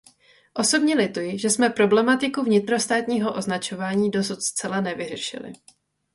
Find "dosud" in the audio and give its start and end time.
4.11-4.41